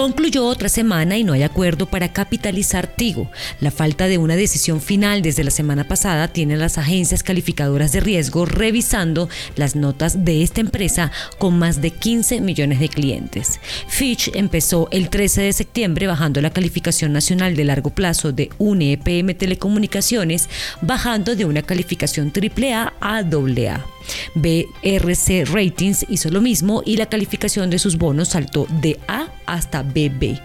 [0.00, 3.30] Concluyó otra semana y no hay acuerdo para capitalizar Tigo.
[3.60, 7.92] La falta de una decisión final desde la semana pasada tiene a las agencias calificadoras
[7.92, 13.60] de riesgo revisando las notas de esta empresa con más de 15 millones de clientes.
[13.88, 19.34] Fitch empezó el 13 de septiembre bajando la calificación nacional de largo plazo de UNEPM
[19.34, 20.48] Telecomunicaciones,
[20.80, 23.86] bajando de una calificación AAA a AA.
[24.34, 29.82] BRC Ratings hizo lo mismo y la calificación de sus bonos saltó de A hasta
[29.82, 30.40] BB.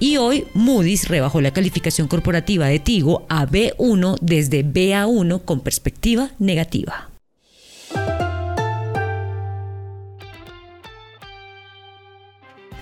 [0.00, 6.30] Y hoy Moody's rebajó la calificación corporativa de Tigo a B1 desde BA1 con perspectiva
[6.38, 7.10] negativa.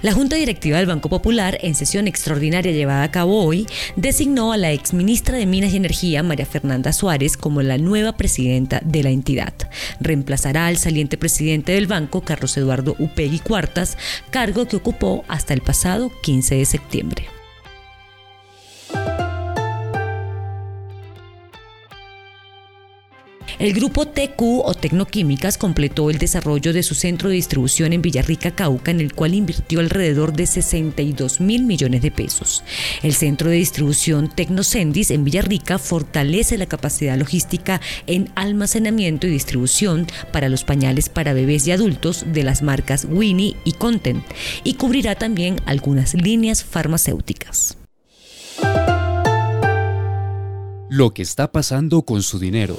[0.06, 4.56] La Junta Directiva del Banco Popular, en sesión extraordinaria llevada a cabo hoy, designó a
[4.56, 9.10] la exministra de Minas y Energía, María Fernanda Suárez, como la nueva presidenta de la
[9.10, 9.52] entidad.
[9.98, 13.98] Reemplazará al saliente presidente del banco, Carlos Eduardo Upegui Cuartas,
[14.30, 17.35] cargo que ocupó hasta el pasado 15 de septiembre.
[23.58, 28.50] El grupo TQ o Tecnoquímicas completó el desarrollo de su centro de distribución en Villarrica,
[28.50, 32.62] Cauca, en el cual invirtió alrededor de 62 mil millones de pesos.
[33.02, 40.06] El centro de distribución Tecnocendis en Villarrica fortalece la capacidad logística en almacenamiento y distribución
[40.32, 44.22] para los pañales para bebés y adultos de las marcas Winnie y Content
[44.64, 47.78] y cubrirá también algunas líneas farmacéuticas.
[50.90, 52.78] Lo que está pasando con su dinero.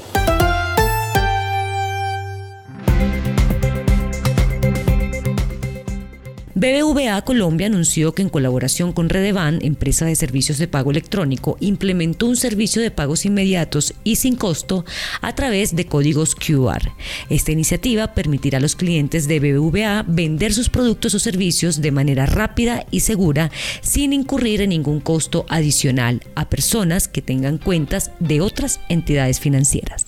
[6.60, 12.26] BBVA Colombia anunció que en colaboración con Redevan, empresa de servicios de pago electrónico, implementó
[12.26, 14.84] un servicio de pagos inmediatos y sin costo
[15.22, 16.94] a través de códigos QR.
[17.30, 22.26] Esta iniciativa permitirá a los clientes de BBVA vender sus productos o servicios de manera
[22.26, 23.52] rápida y segura
[23.82, 30.07] sin incurrir en ningún costo adicional a personas que tengan cuentas de otras entidades financieras.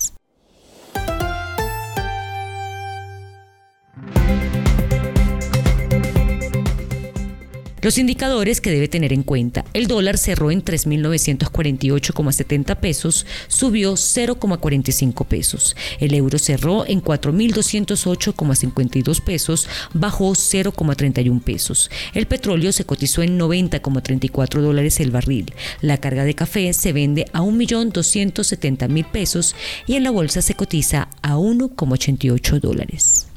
[7.89, 9.65] Los indicadores que debe tener en cuenta.
[9.73, 15.75] El dólar cerró en 3.948,70 pesos, subió 0,45 pesos.
[15.99, 21.89] El euro cerró en 4.208,52 pesos, bajó 0,31 pesos.
[22.13, 25.51] El petróleo se cotizó en 90,34 dólares el barril.
[25.81, 29.55] La carga de café se vende a 1.270.000 pesos
[29.87, 33.28] y en la bolsa se cotiza a 1,88 dólares.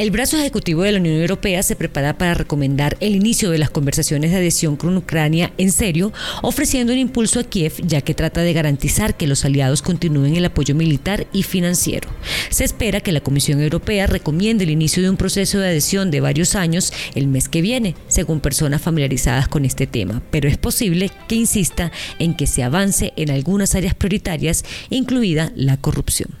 [0.00, 3.68] El brazo ejecutivo de la Unión Europea se prepara para recomendar el inicio de las
[3.68, 6.10] conversaciones de adhesión con Ucrania en serio,
[6.40, 10.46] ofreciendo un impulso a Kiev ya que trata de garantizar que los aliados continúen el
[10.46, 12.08] apoyo militar y financiero.
[12.48, 16.22] Se espera que la Comisión Europea recomiende el inicio de un proceso de adhesión de
[16.22, 21.10] varios años el mes que viene, según personas familiarizadas con este tema, pero es posible
[21.28, 26.40] que insista en que se avance en algunas áreas prioritarias, incluida la corrupción.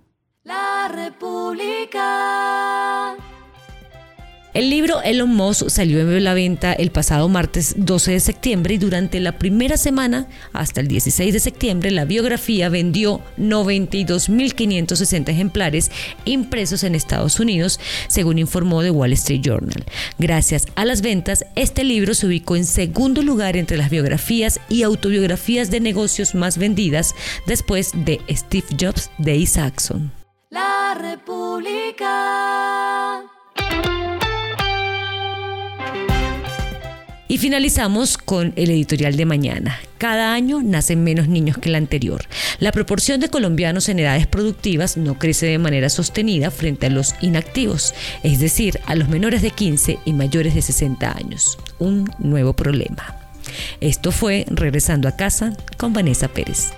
[4.53, 8.77] El libro Elon Musk salió en la venta el pasado martes 12 de septiembre y
[8.77, 15.89] durante la primera semana, hasta el 16 de septiembre, la biografía vendió 92.560 ejemplares
[16.25, 19.85] impresos en Estados Unidos, según informó The Wall Street Journal.
[20.19, 24.83] Gracias a las ventas, este libro se ubicó en segundo lugar entre las biografías y
[24.83, 27.15] autobiografías de negocios más vendidas
[27.47, 30.11] después de Steve Jobs de Isaacson.
[30.49, 32.11] La República.
[37.31, 39.79] Y finalizamos con el editorial de mañana.
[39.97, 42.25] Cada año nacen menos niños que el anterior.
[42.59, 47.15] La proporción de colombianos en edades productivas no crece de manera sostenida frente a los
[47.21, 47.93] inactivos,
[48.23, 51.57] es decir, a los menores de 15 y mayores de 60 años.
[51.79, 53.15] Un nuevo problema.
[53.79, 56.73] Esto fue Regresando a casa con Vanessa Pérez.